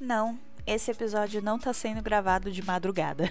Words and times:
Não, 0.00 0.38
esse 0.64 0.92
episódio 0.92 1.42
não 1.42 1.58
tá 1.58 1.72
sendo 1.72 2.00
gravado 2.00 2.52
de 2.52 2.62
madrugada. 2.62 3.28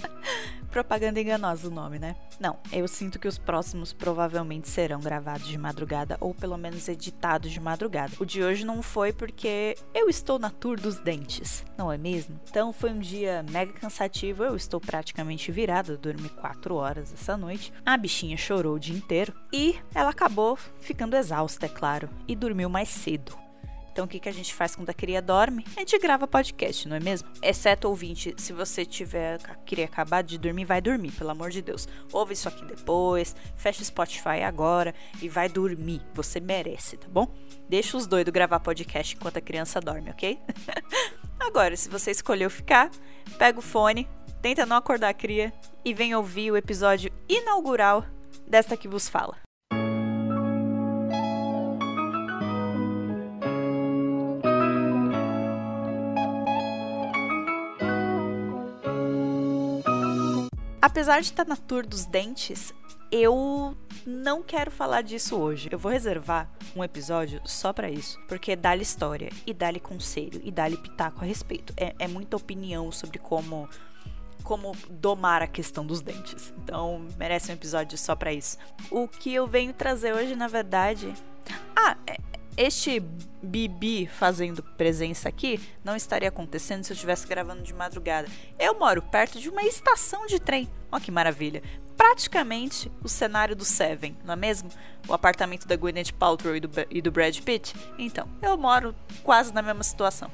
Propaganda 0.70 1.18
enganosa 1.18 1.68
o 1.68 1.70
nome, 1.70 1.98
né? 1.98 2.14
Não, 2.38 2.58
eu 2.70 2.86
sinto 2.86 3.18
que 3.18 3.26
os 3.26 3.38
próximos 3.38 3.94
provavelmente 3.94 4.68
serão 4.68 5.00
gravados 5.00 5.46
de 5.46 5.56
madrugada 5.56 6.18
ou 6.20 6.34
pelo 6.34 6.58
menos 6.58 6.86
editados 6.86 7.50
de 7.50 7.58
madrugada. 7.58 8.12
O 8.20 8.26
de 8.26 8.42
hoje 8.42 8.66
não 8.66 8.82
foi 8.82 9.10
porque 9.10 9.74
eu 9.94 10.10
estou 10.10 10.38
na 10.38 10.50
tour 10.50 10.78
dos 10.78 10.98
dentes, 10.98 11.64
não 11.78 11.90
é 11.90 11.96
mesmo? 11.96 12.38
Então 12.50 12.74
foi 12.74 12.90
um 12.90 12.98
dia 12.98 13.42
mega 13.50 13.72
cansativo, 13.72 14.44
eu 14.44 14.54
estou 14.54 14.78
praticamente 14.78 15.50
virada, 15.50 15.96
dormi 15.96 16.28
4 16.28 16.74
horas 16.74 17.10
essa 17.10 17.38
noite. 17.38 17.72
A 17.86 17.96
bichinha 17.96 18.36
chorou 18.36 18.74
o 18.74 18.80
dia 18.80 18.94
inteiro 18.94 19.32
e 19.50 19.76
ela 19.94 20.10
acabou 20.10 20.58
ficando 20.78 21.16
exausta, 21.16 21.64
é 21.64 21.70
claro, 21.70 22.10
e 22.28 22.36
dormiu 22.36 22.68
mais 22.68 22.90
cedo. 22.90 23.45
Então, 23.96 24.04
o 24.04 24.08
que, 24.08 24.20
que 24.20 24.28
a 24.28 24.32
gente 24.32 24.52
faz 24.52 24.76
quando 24.76 24.90
a 24.90 24.92
cria 24.92 25.22
dorme? 25.22 25.64
A 25.74 25.80
gente 25.80 25.98
grava 25.98 26.28
podcast, 26.28 26.86
não 26.86 26.96
é 26.96 27.00
mesmo? 27.00 27.26
Exceto 27.40 27.88
ouvinte, 27.88 28.34
se 28.36 28.52
você 28.52 28.84
tiver 28.84 29.38
queria 29.64 29.86
acabar 29.86 30.22
de 30.22 30.36
dormir, 30.36 30.66
vai 30.66 30.82
dormir, 30.82 31.12
pelo 31.12 31.30
amor 31.30 31.48
de 31.48 31.62
Deus. 31.62 31.88
Ouve 32.12 32.34
isso 32.34 32.46
aqui 32.46 32.62
depois, 32.66 33.34
fecha 33.56 33.80
o 33.80 33.84
Spotify 33.86 34.42
agora 34.44 34.94
e 35.22 35.30
vai 35.30 35.48
dormir. 35.48 36.02
Você 36.12 36.40
merece, 36.40 36.98
tá 36.98 37.08
bom? 37.08 37.26
Deixa 37.70 37.96
os 37.96 38.06
doidos 38.06 38.34
gravar 38.34 38.60
podcast 38.60 39.16
enquanto 39.16 39.38
a 39.38 39.40
criança 39.40 39.80
dorme, 39.80 40.10
ok? 40.10 40.38
agora, 41.40 41.74
se 41.74 41.88
você 41.88 42.10
escolheu 42.10 42.50
ficar, 42.50 42.90
pega 43.38 43.58
o 43.58 43.62
fone, 43.62 44.06
tenta 44.42 44.66
não 44.66 44.76
acordar 44.76 45.08
a 45.08 45.14
cria 45.14 45.54
e 45.82 45.94
vem 45.94 46.14
ouvir 46.14 46.50
o 46.50 46.56
episódio 46.58 47.10
inaugural 47.26 48.04
desta 48.46 48.76
que 48.76 48.88
vos 48.88 49.08
fala. 49.08 49.45
Apesar 60.86 61.18
de 61.18 61.26
estar 61.26 61.44
na 61.44 61.56
tour 61.56 61.84
dos 61.84 62.06
dentes, 62.06 62.72
eu 63.10 63.76
não 64.06 64.40
quero 64.40 64.70
falar 64.70 65.02
disso 65.02 65.34
hoje. 65.34 65.68
Eu 65.68 65.80
vou 65.80 65.90
reservar 65.90 66.48
um 66.76 66.84
episódio 66.84 67.40
só 67.44 67.72
para 67.72 67.90
isso, 67.90 68.20
porque 68.28 68.54
dá-lhe 68.54 68.84
história 68.84 69.32
e 69.44 69.52
dá-lhe 69.52 69.80
conselho 69.80 70.40
e 70.44 70.52
dá-lhe 70.52 70.76
pitaco 70.76 71.22
a 71.22 71.24
respeito. 71.24 71.74
É, 71.76 71.92
é 71.98 72.06
muita 72.06 72.36
opinião 72.36 72.92
sobre 72.92 73.18
como 73.18 73.68
como 74.44 74.76
domar 74.88 75.42
a 75.42 75.48
questão 75.48 75.84
dos 75.84 76.00
dentes. 76.00 76.54
Então, 76.62 77.04
merece 77.18 77.50
um 77.50 77.54
episódio 77.54 77.98
só 77.98 78.14
para 78.14 78.32
isso. 78.32 78.56
O 78.88 79.08
que 79.08 79.34
eu 79.34 79.44
venho 79.44 79.72
trazer 79.72 80.14
hoje, 80.14 80.36
na 80.36 80.46
verdade, 80.46 81.12
ah, 81.74 81.96
é, 82.06 82.15
este 82.56 83.00
Bibi 83.42 84.06
fazendo 84.06 84.62
presença 84.62 85.28
aqui 85.28 85.60
não 85.84 85.94
estaria 85.94 86.28
acontecendo 86.28 86.84
se 86.84 86.92
eu 86.92 86.94
estivesse 86.94 87.26
gravando 87.26 87.62
de 87.62 87.74
madrugada. 87.74 88.28
Eu 88.58 88.78
moro 88.78 89.02
perto 89.02 89.38
de 89.38 89.48
uma 89.48 89.62
estação 89.62 90.26
de 90.26 90.40
trem. 90.40 90.68
Olha 90.90 91.02
que 91.02 91.10
maravilha. 91.10 91.62
Praticamente 91.96 92.90
o 93.02 93.08
cenário 93.08 93.54
do 93.54 93.64
Seven, 93.64 94.16
não 94.24 94.34
é 94.34 94.36
mesmo? 94.36 94.70
O 95.08 95.12
apartamento 95.12 95.66
da 95.66 95.76
Gwyneth 95.76 96.12
Paltrow 96.18 96.56
e 96.56 96.60
do, 96.60 96.70
e 96.90 97.00
do 97.02 97.10
Brad 97.10 97.38
Pitt. 97.40 97.74
Então, 97.98 98.28
eu 98.42 98.56
moro 98.56 98.94
quase 99.22 99.52
na 99.52 99.62
mesma 99.62 99.82
situação. 99.82 100.30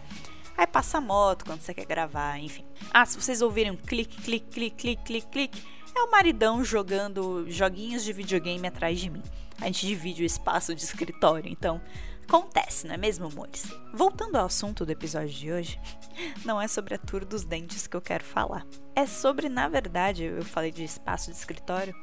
Aí 0.57 0.67
passa 0.67 0.98
a 0.98 1.01
moto 1.01 1.45
quando 1.45 1.61
você 1.61 1.73
quer 1.73 1.86
gravar, 1.86 2.39
enfim. 2.39 2.64
Ah, 2.92 3.07
se 3.07 3.20
vocês 3.20 3.42
ouvirem 3.42 3.73
um 3.73 3.77
clique, 3.77 4.20
clique, 4.23 4.47
clique, 4.51 4.77
clique, 4.77 5.03
clique, 5.05 5.27
clique, 5.29 5.62
é 5.95 6.03
o 6.03 6.11
maridão 6.11 6.64
jogando 6.64 7.47
joguinhos 7.48 8.05
de 8.05 8.12
videogame 8.12 8.67
atrás 8.67 8.98
de 8.98 9.11
mim. 9.11 9.23
A 9.61 9.67
gente 9.67 9.86
divide 9.86 10.23
o 10.23 10.27
espaço 10.27 10.75
de 10.75 10.83
escritório, 10.83 11.51
então 11.51 11.81
Acontece, 12.25 12.87
não 12.87 12.95
é 12.95 12.98
mesmo, 12.98 13.27
amores? 13.27 13.67
Voltando 13.92 14.37
ao 14.37 14.47
assunto 14.47 14.87
do 14.87 14.92
episódio 14.92 15.28
de 15.28 15.53
hoje, 15.53 15.81
não 16.45 16.61
é 16.61 16.67
sobre 16.67 16.95
a 16.95 16.98
tour 16.98 17.25
dos 17.25 17.45
dentes 17.45 17.87
que 17.87 17.97
eu 17.97 18.01
quero 18.01 18.25
falar. 18.25 18.67
É 18.95 19.06
sobre, 19.06 19.48
na 19.48 19.69
verdade, 19.69 20.25
eu 20.25 20.45
falei 20.45 20.70
de 20.70 20.84
espaço 20.84 21.31
de 21.31 21.37
escritório, 21.37 21.95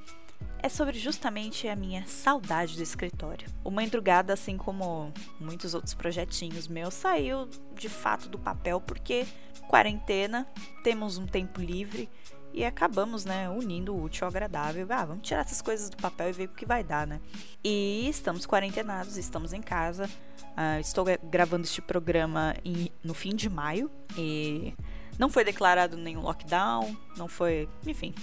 é 0.62 0.68
sobre 0.68 1.00
justamente 1.00 1.68
a 1.68 1.76
minha 1.76 2.06
saudade 2.06 2.76
do 2.76 2.84
escritório. 2.84 3.48
O 3.64 3.72
Mandrugada, 3.72 4.34
assim 4.34 4.58
como 4.58 5.14
muitos 5.40 5.74
outros 5.74 5.94
projetinhos 5.94 6.68
meus, 6.68 6.94
saiu 6.94 7.50
de 7.74 7.88
fato 7.88 8.28
do 8.28 8.38
papel 8.38 8.82
porque 8.82 9.26
quarentena, 9.68 10.48
temos 10.84 11.18
um 11.18 11.26
tempo 11.26 11.62
livre 11.62 12.10
e 12.54 12.66
acabamos, 12.66 13.26
né, 13.26 13.50
unindo 13.50 13.94
o 13.94 14.04
útil 14.04 14.26
ao 14.26 14.30
agradável. 14.30 14.86
Ah, 14.90 15.06
vamos 15.06 15.28
tirar 15.28 15.42
essas 15.42 15.62
coisas 15.62 15.90
do 15.90 15.98
papel 15.98 16.30
e 16.30 16.34
ver 16.34 16.46
o 16.46 16.50
que 16.50 16.66
vai 16.66 16.84
dar, 16.84 17.06
né? 17.06 17.20
E 17.64 18.08
estamos 18.10 18.46
quarentenados, 18.46 19.18
estamos 19.18 19.54
em 19.54 19.62
casa. 19.62 20.10
Uh, 20.40 20.80
estou 20.80 21.06
gravando 21.24 21.64
este 21.64 21.82
programa 21.82 22.56
em, 22.66 22.92
no 23.04 23.14
fim 23.14 23.36
de 23.36 23.50
maio 23.50 23.90
e 24.18 24.74
não 25.18 25.30
foi 25.30 25.44
declarado 25.44 25.98
nenhum 25.98 26.22
lockdown, 26.22 26.96
não 27.18 27.28
foi, 27.28 27.70
enfim. 27.86 28.14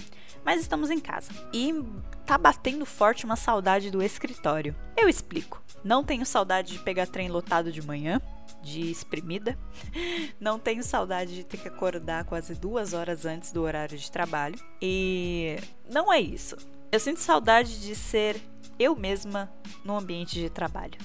Mas 0.43 0.61
estamos 0.61 0.89
em 0.89 0.99
casa. 0.99 1.31
E 1.53 1.73
tá 2.25 2.37
batendo 2.37 2.85
forte 2.85 3.25
uma 3.25 3.35
saudade 3.35 3.91
do 3.91 4.01
escritório. 4.01 4.75
Eu 4.95 5.07
explico. 5.07 5.61
Não 5.83 6.03
tenho 6.03 6.25
saudade 6.25 6.73
de 6.73 6.79
pegar 6.79 7.05
trem 7.07 7.29
lotado 7.29 7.71
de 7.71 7.81
manhã, 7.81 8.21
de 8.61 8.89
exprimida. 8.89 9.57
Não 10.39 10.59
tenho 10.59 10.83
saudade 10.83 11.35
de 11.35 11.43
ter 11.43 11.57
que 11.57 11.67
acordar 11.67 12.25
quase 12.25 12.53
duas 12.55 12.93
horas 12.93 13.25
antes 13.25 13.51
do 13.51 13.61
horário 13.61 13.97
de 13.97 14.11
trabalho. 14.11 14.59
E 14.81 15.57
não 15.89 16.11
é 16.11 16.19
isso. 16.19 16.55
Eu 16.91 16.99
sinto 16.99 17.19
saudade 17.19 17.81
de 17.81 17.95
ser 17.95 18.41
eu 18.79 18.95
mesma 18.95 19.51
no 19.83 19.97
ambiente 19.97 20.35
de 20.35 20.49
trabalho. 20.49 20.97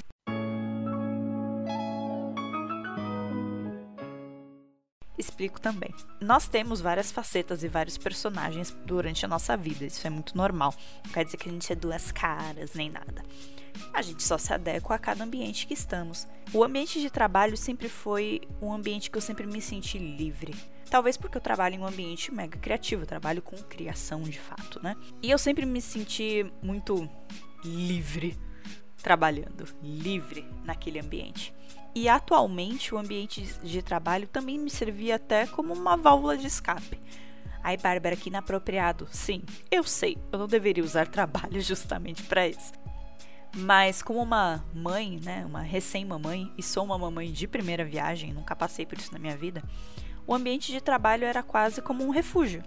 Explico 5.23 5.61
também. 5.61 5.95
Nós 6.21 6.49
temos 6.49 6.81
várias 6.81 7.13
facetas 7.13 7.63
e 7.63 7.69
vários 7.69 7.97
personagens 7.97 8.77
durante 8.85 9.25
a 9.25 9.29
nossa 9.29 9.57
vida, 9.57 9.85
isso 9.85 10.05
é 10.05 10.11
muito 10.11 10.37
normal. 10.37 10.75
Não 11.05 11.13
quer 11.13 11.25
dizer 11.25 11.37
que 11.37 11.49
a 11.49 11.53
gente 11.53 11.73
é 11.73 11.77
duas 11.77 12.11
caras 12.11 12.75
nem 12.75 12.91
nada 12.91 13.23
a 13.93 14.03
gente 14.03 14.23
só 14.23 14.39
se 14.39 14.53
adequa 14.53 14.95
a 14.95 14.99
cada 14.99 15.25
ambiente 15.25 15.67
que 15.67 15.75
estamos. 15.75 16.27
O 16.53 16.65
ambiente 16.65 17.01
de 17.01 17.11
trabalho 17.11 17.57
sempre 17.57 17.89
foi 17.89 18.41
um 18.61 18.73
ambiente 18.73 19.11
que 19.11 19.17
eu 19.17 19.23
sempre 19.23 19.47
me 19.47 19.61
senti 19.61 19.99
livre. 19.99 20.55
Talvez 20.91 21.17
porque 21.17 21.37
eu 21.37 21.43
trabalho 21.43 21.77
em 21.77 21.79
um 21.79 21.87
ambiente 21.87 22.33
mega 22.33 22.59
criativo, 22.59 23.03
eu 23.03 23.07
trabalho 23.07 23.41
com 23.41 23.57
criação 23.57 24.23
de 24.23 24.39
fato, 24.39 24.83
né? 24.83 24.97
E 25.23 25.31
eu 25.31 25.39
sempre 25.39 25.65
me 25.65 25.81
senti 25.81 26.51
muito 26.63 27.09
livre 27.65 28.39
trabalhando, 29.03 29.65
livre 29.83 30.47
naquele 30.65 31.01
ambiente. 31.01 31.55
E 31.95 32.09
atualmente 32.09 32.95
o 32.95 32.99
ambiente 32.99 33.43
de 33.63 33.83
trabalho 33.83 34.27
também 34.27 34.59
me 34.59 34.71
servia 34.71 35.17
até 35.17 35.47
como 35.47 35.75
uma 35.75 35.97
válvula 35.97 36.37
de 36.37 36.47
escape. 36.47 36.99
Ai, 37.63 37.77
Bárbara, 37.77 38.17
que 38.17 38.29
inapropriado. 38.29 39.07
Sim, 39.11 39.43
eu 39.71 39.85
sei, 39.85 40.19
eu 40.33 40.39
não 40.39 40.49
deveria 40.49 40.83
usar 40.83 41.07
trabalho 41.07 41.61
justamente 41.63 42.23
para 42.25 42.49
isso. 42.49 42.73
Mas 43.55 44.03
como 44.03 44.21
uma 44.21 44.65
mãe, 44.75 45.21
né, 45.23 45.45
uma 45.45 45.61
recém-mamãe, 45.61 46.51
e 46.57 46.63
sou 46.63 46.85
uma 46.85 46.97
mamãe 46.97 47.31
de 47.31 47.47
primeira 47.47 47.85
viagem, 47.85 48.33
nunca 48.33 48.57
passei 48.57 48.87
por 48.87 48.99
isso 48.99 49.13
na 49.13 49.19
minha 49.19 49.37
vida, 49.37 49.63
o 50.27 50.35
ambiente 50.35 50.73
de 50.73 50.81
trabalho 50.81 51.25
era 51.25 51.43
quase 51.43 51.83
como 51.83 52.03
um 52.05 52.11
refúgio. 52.11 52.63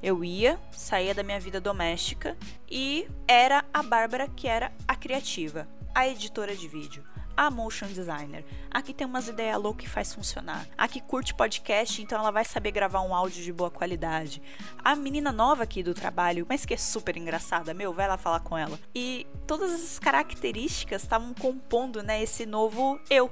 Eu 0.00 0.24
ia, 0.24 0.58
saía 0.70 1.14
da 1.14 1.22
minha 1.22 1.40
vida 1.40 1.60
doméstica 1.60 2.36
e 2.70 3.08
era 3.26 3.64
a 3.72 3.82
Bárbara 3.82 4.28
que 4.28 4.46
era 4.46 4.72
a 4.86 4.94
criativa, 4.94 5.68
a 5.94 6.08
editora 6.08 6.54
de 6.56 6.68
vídeo, 6.68 7.04
a 7.36 7.50
motion 7.50 7.86
designer, 7.86 8.44
a 8.70 8.82
que 8.82 8.92
tem 8.94 9.06
umas 9.06 9.28
ideias 9.28 9.60
loucas 9.60 9.86
e 9.86 9.88
faz 9.88 10.12
funcionar, 10.12 10.66
a 10.76 10.86
que 10.86 11.00
curte 11.00 11.34
podcast, 11.34 12.00
então 12.00 12.18
ela 12.18 12.30
vai 12.30 12.44
saber 12.44 12.70
gravar 12.70 13.00
um 13.02 13.14
áudio 13.14 13.42
de 13.42 13.52
boa 13.52 13.70
qualidade, 13.70 14.42
a 14.84 14.94
menina 14.94 15.32
nova 15.32 15.62
aqui 15.62 15.82
do 15.82 15.94
trabalho, 15.94 16.46
mas 16.48 16.64
que 16.64 16.74
é 16.74 16.76
super 16.76 17.16
engraçada, 17.16 17.74
meu, 17.74 17.92
vai 17.92 18.08
lá 18.08 18.16
falar 18.16 18.40
com 18.40 18.56
ela. 18.56 18.78
E 18.94 19.26
todas 19.46 19.72
essas 19.72 19.98
características 19.98 21.02
estavam 21.02 21.34
compondo, 21.34 22.02
né, 22.02 22.22
esse 22.22 22.46
novo 22.46 23.00
eu, 23.10 23.30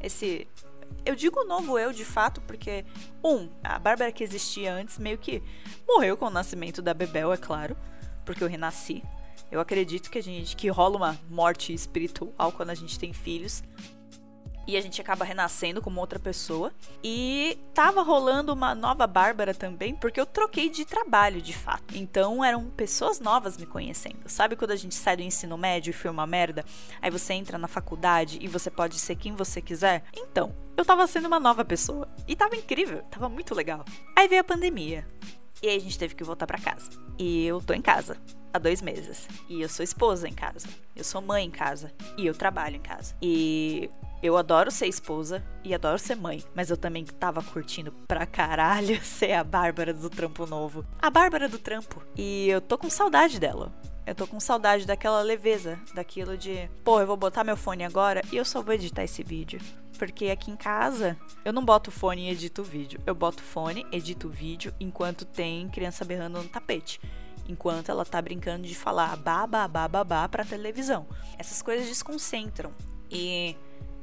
esse 0.00 0.46
eu 1.04 1.14
digo 1.14 1.44
novo 1.44 1.78
eu 1.78 1.92
de 1.92 2.04
fato 2.04 2.40
porque, 2.42 2.84
um, 3.24 3.48
a 3.64 3.78
Bárbara 3.78 4.12
que 4.12 4.22
existia 4.22 4.74
antes 4.74 4.98
meio 4.98 5.16
que 5.16 5.42
morreu 5.86 6.16
com 6.16 6.26
o 6.26 6.30
nascimento 6.30 6.82
da 6.82 6.92
Bebel, 6.92 7.32
é 7.32 7.36
claro, 7.36 7.76
porque 8.24 8.44
eu 8.44 8.48
renasci. 8.48 9.02
Eu 9.50 9.60
acredito 9.60 10.10
que 10.10 10.18
a 10.18 10.22
gente 10.22 10.54
que 10.56 10.68
rola 10.68 10.96
uma 10.96 11.18
morte 11.28 11.72
espiritual 11.72 12.52
quando 12.52 12.70
a 12.70 12.74
gente 12.74 12.98
tem 12.98 13.12
filhos 13.12 13.62
e 14.68 14.76
a 14.76 14.82
gente 14.82 15.00
acaba 15.00 15.24
renascendo 15.24 15.80
como 15.80 15.98
outra 15.98 16.18
pessoa. 16.18 16.70
E 17.02 17.58
tava 17.72 18.02
rolando 18.02 18.52
uma 18.52 18.74
nova 18.74 19.06
Bárbara 19.06 19.54
também, 19.54 19.94
porque 19.94 20.20
eu 20.20 20.26
troquei 20.26 20.68
de 20.68 20.84
trabalho 20.84 21.40
de 21.40 21.54
fato. 21.54 21.96
Então 21.96 22.44
eram 22.44 22.66
pessoas 22.66 23.18
novas 23.18 23.56
me 23.56 23.64
conhecendo. 23.64 24.28
Sabe 24.28 24.56
quando 24.56 24.72
a 24.72 24.76
gente 24.76 24.94
sai 24.94 25.16
do 25.16 25.22
ensino 25.22 25.56
médio 25.56 25.90
e 25.90 25.94
foi 25.94 26.10
uma 26.10 26.26
merda? 26.26 26.66
Aí 27.00 27.10
você 27.10 27.32
entra 27.32 27.56
na 27.56 27.66
faculdade 27.66 28.38
e 28.42 28.46
você 28.46 28.70
pode 28.70 29.00
ser 29.00 29.16
quem 29.16 29.34
você 29.34 29.62
quiser? 29.62 30.04
Então, 30.14 30.54
eu 30.76 30.84
tava 30.84 31.06
sendo 31.06 31.28
uma 31.28 31.40
nova 31.40 31.64
pessoa. 31.64 32.06
E 32.26 32.36
tava 32.36 32.54
incrível, 32.54 33.02
tava 33.10 33.30
muito 33.30 33.54
legal. 33.54 33.86
Aí 34.14 34.28
veio 34.28 34.42
a 34.42 34.44
pandemia. 34.44 35.08
E 35.62 35.68
aí 35.68 35.76
a 35.78 35.80
gente 35.80 35.98
teve 35.98 36.14
que 36.14 36.22
voltar 36.22 36.46
para 36.46 36.58
casa. 36.58 36.90
E 37.18 37.46
eu 37.46 37.58
tô 37.62 37.72
em 37.72 37.80
casa 37.80 38.18
há 38.52 38.58
dois 38.58 38.82
meses. 38.82 39.28
E 39.48 39.60
eu 39.60 39.68
sou 39.68 39.82
esposa 39.84 40.28
em 40.28 40.32
casa. 40.32 40.66
Eu 40.94 41.04
sou 41.04 41.20
mãe 41.20 41.44
em 41.44 41.50
casa. 41.50 41.92
E 42.16 42.26
eu 42.26 42.34
trabalho 42.34 42.76
em 42.76 42.80
casa. 42.80 43.14
E 43.20 43.90
Eu 44.20 44.36
adoro 44.36 44.68
ser 44.70 44.88
esposa 44.88 45.44
e 45.62 45.72
adoro 45.72 45.96
ser 45.96 46.16
mãe, 46.16 46.42
mas 46.52 46.70
eu 46.70 46.76
também 46.76 47.04
tava 47.04 47.40
curtindo 47.40 47.92
pra 48.08 48.26
caralho 48.26 48.98
ser 49.04 49.32
a 49.32 49.44
Bárbara 49.44 49.94
do 49.94 50.10
Trampo 50.10 50.44
Novo. 50.44 50.84
A 51.00 51.08
Bárbara 51.08 51.48
do 51.48 51.58
Trampo. 51.58 52.02
E 52.16 52.48
eu 52.48 52.60
tô 52.60 52.76
com 52.76 52.90
saudade 52.90 53.38
dela. 53.38 53.72
Eu 54.04 54.14
tô 54.16 54.26
com 54.26 54.40
saudade 54.40 54.86
daquela 54.86 55.20
leveza, 55.20 55.78
daquilo 55.94 56.36
de, 56.36 56.68
pô, 56.82 56.98
eu 57.00 57.06
vou 57.06 57.16
botar 57.16 57.44
meu 57.44 57.56
fone 57.56 57.84
agora 57.84 58.22
e 58.32 58.36
eu 58.38 58.44
só 58.44 58.60
vou 58.60 58.74
editar 58.74 59.04
esse 59.04 59.22
vídeo. 59.22 59.60
Porque 59.98 60.30
aqui 60.30 60.50
em 60.50 60.56
casa 60.56 61.16
eu 61.44 61.52
não 61.52 61.64
boto 61.64 61.90
fone 61.90 62.22
e 62.22 62.30
edito 62.30 62.62
o 62.62 62.64
vídeo. 62.64 63.00
Eu 63.06 63.14
boto 63.14 63.42
fone, 63.42 63.86
edito 63.92 64.26
o 64.26 64.30
vídeo 64.30 64.74
enquanto 64.80 65.24
tem 65.24 65.68
criança 65.68 66.04
berrando 66.04 66.42
no 66.42 66.48
tapete 66.48 67.00
enquanto 67.48 67.88
ela 67.88 68.04
tá 68.04 68.20
brincando 68.20 68.66
de 68.66 68.74
falar 68.74 69.16
babá, 69.16 69.66
babá 69.66 70.28
pra 70.28 70.44
televisão. 70.44 71.06
Essas 71.38 71.62
coisas 71.62 71.88
desconcentram. 71.88 72.72
E 73.10 73.56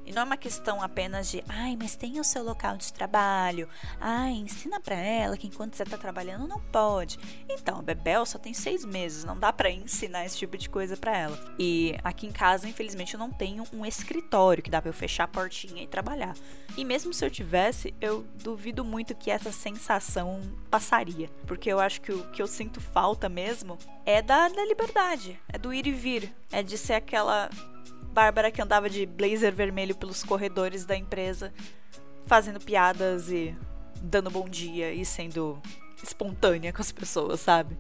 e 0.06 0.12
não 0.12 0.22
é 0.22 0.26
uma 0.26 0.38
questão 0.38 0.82
apenas 0.82 1.30
de, 1.30 1.44
ai, 1.48 1.76
mas 1.76 1.96
tem 1.96 2.20
o 2.20 2.24
seu 2.24 2.44
local 2.44 2.78
de 2.78 2.94
trabalho. 2.94 3.68
Ai, 4.00 4.34
ensina 4.34 4.80
para 4.80 4.96
ela 4.96 5.36
que 5.36 5.48
enquanto 5.48 5.76
você 5.76 5.84
tá 5.84 5.98
trabalhando 5.98 6.48
não 6.48 6.60
pode. 6.60 7.18
Então, 7.50 7.80
a 7.80 7.82
Bebel 7.82 8.26
só 8.26 8.38
tem 8.38 8.54
seis 8.54 8.86
meses, 8.86 9.24
não 9.24 9.38
dá 9.38 9.52
para 9.52 9.70
ensinar 9.72 10.26
esse 10.26 10.38
tipo 10.38 10.58
de 10.58 10.70
coisa 10.70 10.96
para 10.96 11.18
ela. 11.18 11.56
E 11.58 11.96
aqui 12.04 12.28
em 12.28 12.32
casa, 12.32 12.68
infelizmente, 12.68 13.14
eu 13.14 13.20
não 13.20 13.32
tenho 13.32 13.64
um 13.74 13.86
escritório 13.86 14.62
que 14.62 14.70
dá 14.70 14.82
pra 14.82 14.90
eu 14.90 14.94
fechar 14.94 15.24
a 15.24 15.28
portinha 15.28 15.82
e 15.82 15.88
trabalhar. 15.88 16.36
E 16.78 16.84
mesmo 16.84 17.14
se 17.14 17.26
eu 17.26 17.32
tivesse, 17.32 17.94
eu 18.00 18.26
duvido 18.44 18.84
muito 18.84 19.16
que 19.16 19.32
essa 19.32 19.52
sensação 19.52 20.42
passaria. 20.70 21.30
Porque 21.48 21.72
eu 21.72 21.80
acho 21.80 22.02
que 22.02 22.12
o 22.12 22.30
que 22.32 22.42
eu 22.42 22.48
sinto 22.48 22.80
falta 22.80 23.28
mesmo 23.28 23.78
é 24.06 24.22
da, 24.22 24.48
da 24.50 24.66
liberdade, 24.66 25.40
é 25.52 25.58
do 25.58 25.74
ir 25.74 25.88
e 25.88 25.92
vir, 25.92 26.36
é 26.52 26.62
de 26.62 26.78
ser 26.78 26.94
aquela 26.94 27.50
Bárbara 28.16 28.50
que 28.50 28.62
andava 28.62 28.90
de 28.90 29.06
blazer 29.06 29.54
vermelho 29.54 29.94
pelos 29.94 30.24
corredores 30.24 30.86
da 30.86 30.96
empresa, 30.96 31.54
fazendo 32.26 32.62
piadas 32.62 33.30
e 33.30 33.54
dando 34.02 34.32
bom 34.32 34.48
dia 34.48 34.94
e 34.94 35.06
sendo 35.06 35.62
espontânea 36.02 36.72
com 36.72 36.82
as 36.82 36.94
pessoas, 36.94 37.42
sabe? 37.42 37.78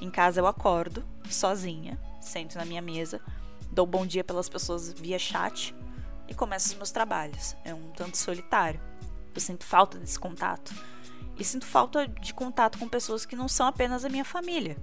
Em 0.00 0.10
casa 0.10 0.40
eu 0.40 0.46
acordo, 0.46 1.04
sozinha, 1.28 2.00
sento 2.18 2.56
na 2.56 2.64
minha 2.64 2.80
mesa, 2.80 3.20
dou 3.70 3.84
bom 3.84 4.06
dia 4.06 4.24
pelas 4.24 4.48
pessoas 4.48 4.90
via 4.90 5.18
chat 5.18 5.74
e 6.26 6.32
começo 6.32 6.68
os 6.68 6.74
meus 6.74 6.90
trabalhos. 6.90 7.54
É 7.62 7.74
um 7.74 7.90
tanto 7.90 8.16
solitário. 8.16 8.80
Eu 9.34 9.40
sinto 9.40 9.66
falta 9.66 9.98
desse 9.98 10.18
contato. 10.18 10.74
E 11.38 11.44
sinto 11.44 11.66
falta 11.66 12.08
de 12.08 12.32
contato 12.32 12.78
com 12.78 12.88
pessoas 12.88 13.26
que 13.26 13.36
não 13.36 13.48
são 13.48 13.66
apenas 13.66 14.02
a 14.02 14.08
minha 14.08 14.24
família. 14.24 14.78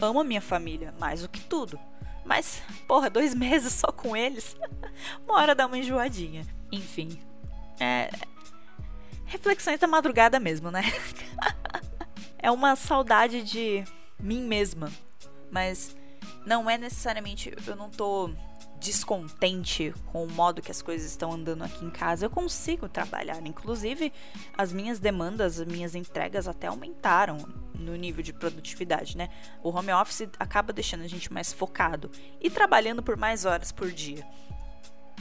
Amo 0.00 0.20
a 0.20 0.24
minha 0.24 0.40
família 0.40 0.94
mais 1.00 1.22
do 1.22 1.28
que 1.28 1.40
tudo. 1.40 1.76
Mas, 2.24 2.62
porra, 2.86 3.10
dois 3.10 3.34
meses 3.34 3.72
só 3.72 3.90
com 3.92 4.16
eles. 4.16 4.56
uma 5.26 5.34
hora 5.34 5.54
dá 5.54 5.66
uma 5.66 5.78
enjoadinha. 5.78 6.46
Enfim. 6.70 7.20
É. 7.78 8.10
Reflexões 9.26 9.80
da 9.80 9.86
madrugada 9.86 10.38
mesmo, 10.38 10.70
né? 10.70 10.82
é 12.38 12.50
uma 12.50 12.76
saudade 12.76 13.42
de 13.42 13.84
mim 14.20 14.42
mesma. 14.42 14.92
Mas 15.50 15.96
não 16.46 16.68
é 16.68 16.76
necessariamente. 16.76 17.52
Eu 17.66 17.76
não 17.76 17.90
tô 17.90 18.30
descontente 18.82 19.94
com 20.06 20.24
o 20.24 20.30
modo 20.30 20.60
que 20.60 20.70
as 20.70 20.82
coisas 20.82 21.08
estão 21.08 21.32
andando 21.32 21.62
aqui 21.62 21.84
em 21.84 21.90
casa, 21.90 22.26
eu 22.26 22.30
consigo 22.30 22.88
trabalhar. 22.88 23.40
Inclusive, 23.46 24.12
as 24.58 24.72
minhas 24.72 24.98
demandas, 24.98 25.60
as 25.60 25.66
minhas 25.66 25.94
entregas 25.94 26.48
até 26.48 26.66
aumentaram 26.66 27.38
no 27.74 27.94
nível 27.96 28.22
de 28.22 28.32
produtividade, 28.32 29.16
né? 29.16 29.28
O 29.62 29.70
home 29.70 29.92
office 29.92 30.28
acaba 30.38 30.72
deixando 30.72 31.02
a 31.02 31.08
gente 31.08 31.32
mais 31.32 31.52
focado 31.52 32.10
e 32.40 32.50
trabalhando 32.50 33.02
por 33.02 33.16
mais 33.16 33.44
horas 33.44 33.72
por 33.72 33.90
dia. 33.90 34.26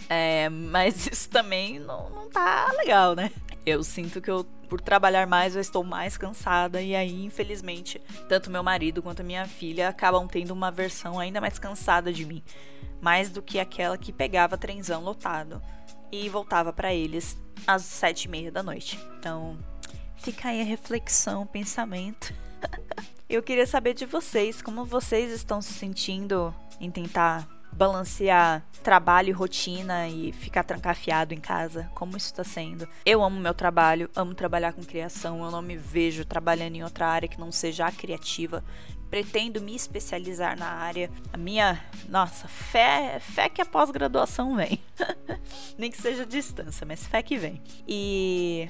É, 0.09 0.49
mas 0.49 1.07
isso 1.11 1.29
também 1.29 1.79
não, 1.79 2.09
não 2.09 2.29
tá 2.29 2.67
legal, 2.77 3.15
né? 3.15 3.31
Eu 3.65 3.83
sinto 3.83 4.19
que 4.19 4.31
eu, 4.31 4.43
por 4.67 4.81
trabalhar 4.81 5.27
mais, 5.27 5.55
eu 5.55 5.61
estou 5.61 5.83
mais 5.83 6.17
cansada 6.17 6.81
e 6.81 6.95
aí, 6.95 7.23
infelizmente, 7.23 8.01
tanto 8.27 8.49
meu 8.49 8.63
marido 8.63 9.03
quanto 9.03 9.23
minha 9.23 9.45
filha 9.47 9.87
acabam 9.87 10.27
tendo 10.27 10.51
uma 10.51 10.71
versão 10.71 11.19
ainda 11.19 11.39
mais 11.39 11.59
cansada 11.59 12.11
de 12.11 12.25
mim 12.25 12.43
mais 13.01 13.31
do 13.31 13.41
que 13.41 13.59
aquela 13.59 13.97
que 13.97 14.13
pegava 14.13 14.57
trenzão 14.57 15.03
lotado 15.03 15.61
e 16.11 16.29
voltava 16.29 16.71
para 16.71 16.93
eles 16.93 17.35
às 17.65 17.81
sete 17.81 18.25
e 18.25 18.27
meia 18.29 18.51
da 18.51 18.61
noite. 18.61 18.99
Então, 19.17 19.57
fica 20.21 20.49
aí 20.49 20.61
a 20.61 20.65
reflexão, 20.65 21.43
o 21.43 21.45
pensamento. 21.45 22.33
Eu 23.27 23.41
queria 23.41 23.65
saber 23.65 23.93
de 23.93 24.05
vocês, 24.05 24.61
como 24.61 24.85
vocês 24.85 25.31
estão 25.31 25.61
se 25.61 25.73
sentindo 25.73 26.53
em 26.79 26.91
tentar 26.91 27.47
balancear 27.71 28.63
trabalho 28.83 29.29
e 29.29 29.31
rotina 29.31 30.09
e 30.09 30.33
ficar 30.33 30.63
trancafiado 30.63 31.33
em 31.33 31.39
casa, 31.39 31.89
como 31.95 32.17
isso 32.17 32.27
está 32.27 32.43
sendo. 32.43 32.87
Eu 33.05 33.23
amo 33.23 33.39
meu 33.39 33.53
trabalho, 33.53 34.09
amo 34.15 34.35
trabalhar 34.35 34.73
com 34.73 34.83
criação, 34.83 35.43
eu 35.43 35.49
não 35.49 35.61
me 35.61 35.77
vejo 35.77 36.25
trabalhando 36.25 36.75
em 36.75 36.83
outra 36.83 37.07
área 37.07 37.29
que 37.29 37.39
não 37.39 37.51
seja 37.51 37.85
a 37.85 37.91
criativa 37.91 38.63
pretendo 39.11 39.59
me 39.59 39.75
especializar 39.75 40.57
na 40.57 40.67
área. 40.67 41.11
A 41.33 41.37
minha, 41.37 41.83
nossa, 42.07 42.47
fé, 42.47 43.19
fé 43.19 43.49
que 43.49 43.61
a 43.61 43.65
pós-graduação 43.65 44.55
vem. 44.55 44.79
Nem 45.77 45.91
que 45.91 46.01
seja 46.01 46.25
distância, 46.25 46.87
mas 46.87 47.05
fé 47.05 47.21
que 47.21 47.37
vem. 47.37 47.61
E 47.85 48.69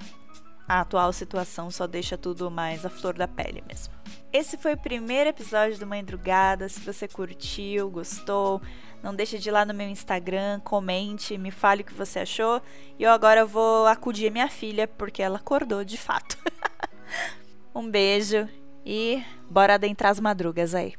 a 0.68 0.82
atual 0.82 1.12
situação 1.12 1.70
só 1.70 1.86
deixa 1.88 2.18
tudo 2.18 2.50
mais 2.50 2.86
à 2.86 2.90
flor 2.90 3.14
da 3.14 3.28
pele 3.28 3.64
mesmo. 3.68 3.94
Esse 4.32 4.58
foi 4.58 4.74
o 4.74 4.78
primeiro 4.78 5.30
episódio 5.30 5.78
do 5.78 5.86
Mãe 5.86 6.04
Drugada. 6.04 6.70
Se 6.70 6.80
você 6.80 7.08
curtiu, 7.08 7.90
gostou, 7.90 8.62
não 9.04 9.14
deixe 9.14 9.38
de 9.38 9.50
ir 9.50 9.52
lá 9.52 9.66
no 9.66 9.74
meu 9.74 9.90
Instagram, 9.90 10.60
comente, 10.62 11.38
me 11.38 11.52
fale 11.52 11.82
o 11.82 11.86
que 11.86 11.94
você 11.94 12.20
achou. 12.20 12.62
E 12.98 13.04
eu 13.04 13.12
agora 13.12 13.46
vou 13.46 13.86
acudir 13.88 14.32
minha 14.32 14.48
filha 14.48 14.88
porque 14.88 15.22
ela 15.22 15.38
acordou 15.38 15.84
de 15.84 15.98
fato. 15.98 16.38
um 17.76 17.90
beijo 17.90 18.48
e 18.86 19.24
bora 19.50 19.74
adentrar 19.76 20.12
as 20.12 20.20
madrugas 20.20 20.74
aí. 20.74 20.94